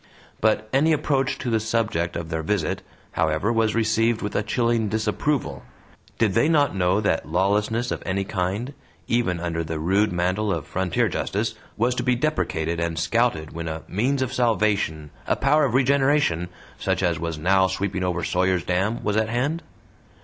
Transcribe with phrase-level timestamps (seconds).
[0.39, 4.89] But any approach to the subject of their visit, however, was received with a chilling
[4.89, 5.61] dissapproval.
[6.17, 8.73] Did they not know that lawlessness of any kind,
[9.07, 13.67] even under the rude mantle of frontier justice, was to be deprecated and scouted when
[13.67, 16.49] a "means of salvation, a power of regeneration,"
[16.79, 19.61] such as was now sweeping over Sawyer's Dam, was at hand?